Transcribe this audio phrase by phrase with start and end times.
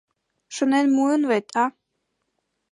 [0.55, 1.65] Шонен муын вет, а?